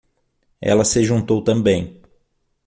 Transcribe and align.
Ela 0.61 0.83
se 0.83 1.03
juntou 1.03 1.43
também. 1.43 2.01